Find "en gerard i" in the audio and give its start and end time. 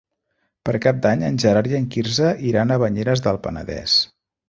1.27-1.79